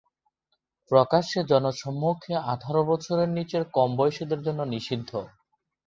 [0.91, 5.11] প্রকাশ্যে জনসম্মুখে আঠারো বছরের নিচের কম বয়সীদের জন্য নিষিদ্ধ।